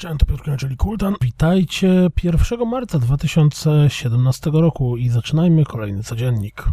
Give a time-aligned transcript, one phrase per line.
[0.00, 1.14] Cześć, to Piotr czyli Kultan.
[1.20, 6.64] Witajcie 1 marca 2017 roku i zaczynajmy kolejny codziennik.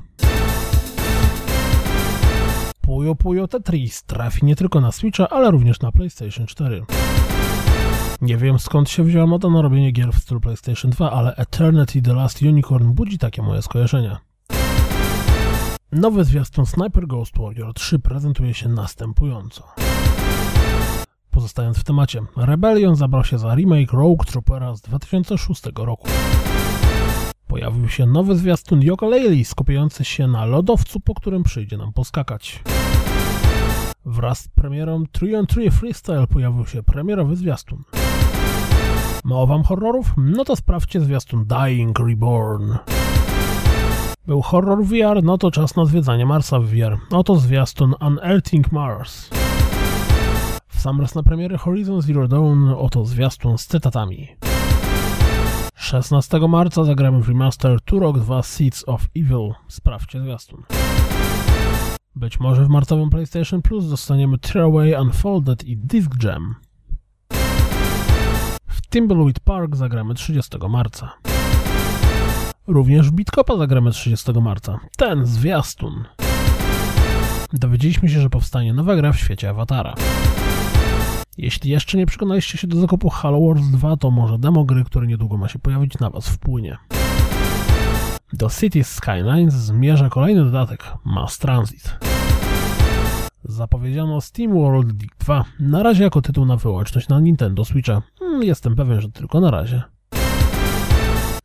[2.81, 6.85] Puyo Puyo Tetris trafi nie tylko na Switcha, ale również na PlayStation 4.
[8.21, 12.01] Nie wiem skąd się wzięła moda na robienie gier w stylu PlayStation 2, ale Eternity
[12.01, 14.17] The Last Unicorn budzi takie moje skojarzenia.
[15.91, 19.63] Nowy zwiastun Sniper Ghost Warrior 3 prezentuje się następująco.
[21.37, 26.07] Pozostając w temacie, Rebellion zabrał się za remake Rogue Troopera z 2006 roku.
[27.47, 32.63] Pojawił się nowy zwiastun Yooka-Laylee skupiający się na lodowcu, po którym przyjdzie nam poskakać.
[34.05, 37.83] Wraz z premierą 3 on 3 Freestyle pojawił się premierowy zwiastun.
[39.23, 40.13] Mało wam horrorów?
[40.17, 42.73] No to sprawdźcie zwiastun Dying Reborn.
[44.27, 46.97] Był horror VR, no to czas na zwiedzanie Marsa w VR.
[47.11, 49.36] Oto zwiastun Unearthing Mars.
[50.77, 54.27] W sam raz na premiery Horizon Zero Dawn oto zwiastun z cytatami.
[55.75, 59.53] 16 marca zagramy w remaster Turok 2 Seeds of Evil.
[59.67, 60.63] Sprawdźcie zwiastun.
[62.15, 66.55] Być może w marcowym PlayStation Plus dostaniemy Tearaway Unfolded i Disc Jam.
[68.67, 71.13] W Timbleweed Park zagramy 30 marca.
[72.67, 74.79] Również Bitkopa zagramy 30 marca.
[74.97, 76.03] Ten zwiastun.
[77.53, 79.95] Dowiedzieliśmy się, że powstanie nowa gra w świecie Awatara.
[81.47, 85.07] Jeśli jeszcze nie przekonaliście się do zakupu Halo Wars 2, to może demo gry, które
[85.07, 86.77] niedługo ma się pojawić na Was wpłynie.
[88.33, 91.99] Do Cities Skylines zmierza kolejny dodatek Mass Transit.
[93.43, 98.01] Zapowiedziano Steam World League 2, na razie jako tytuł na wyłączność na Nintendo Switcha.
[98.19, 99.83] Hmm, jestem pewien, że tylko na razie.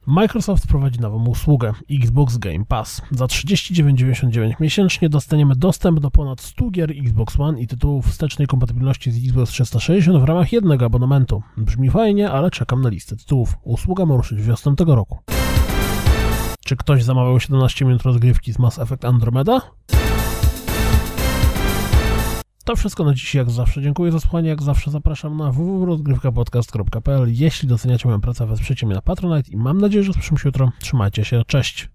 [0.06, 3.02] Microsoft prowadzi nową usługę Xbox Game Pass.
[3.10, 9.12] Za 39,99 miesięcznie dostaniemy dostęp do ponad 100 gier Xbox One i tytułów wstecznej kompatybilności
[9.12, 11.42] z Xbox 360 w ramach jednego abonamentu.
[11.56, 13.56] Brzmi fajnie, ale czekam na listę tytułów.
[13.62, 15.18] Usługa ma ruszyć wiosną tego roku.
[16.64, 19.60] Czy ktoś zamawiał 17 minut rozgrywki z Mass Effect Andromeda?
[22.64, 23.82] To wszystko na dziś, jak zawsze.
[23.82, 29.02] Dziękuję za słuchanie, jak zawsze zapraszam na www.rozgrywkapodcast.pl Jeśli doceniacie moją pracę, wesprzecie mnie na
[29.02, 30.72] Patronite i mam nadzieję, że słyszymy się jutro.
[30.80, 31.88] Trzymajcie się, cześć!